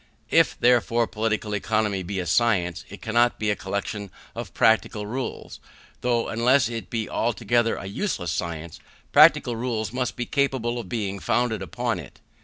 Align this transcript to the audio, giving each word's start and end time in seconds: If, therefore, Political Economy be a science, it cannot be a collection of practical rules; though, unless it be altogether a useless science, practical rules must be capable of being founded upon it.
If, 0.31 0.59
therefore, 0.59 1.05
Political 1.05 1.53
Economy 1.53 2.01
be 2.01 2.19
a 2.19 2.25
science, 2.25 2.85
it 2.89 3.03
cannot 3.03 3.37
be 3.37 3.51
a 3.51 3.55
collection 3.55 4.09
of 4.33 4.51
practical 4.51 5.05
rules; 5.05 5.59
though, 6.01 6.27
unless 6.27 6.69
it 6.69 6.89
be 6.89 7.07
altogether 7.07 7.75
a 7.75 7.85
useless 7.85 8.31
science, 8.31 8.79
practical 9.11 9.55
rules 9.55 9.93
must 9.93 10.15
be 10.15 10.25
capable 10.25 10.79
of 10.79 10.89
being 10.89 11.19
founded 11.19 11.61
upon 11.61 11.99
it. 11.99 12.19